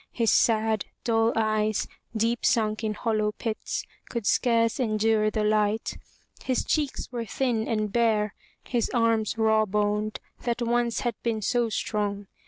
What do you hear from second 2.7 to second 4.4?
in hollow pits, could